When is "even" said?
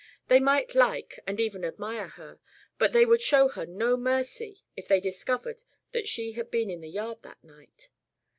1.39-1.63